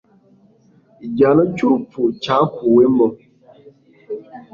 igihano 1.05 1.43
cy'urupfu 1.55 2.01
cyakuwemo 2.21 3.07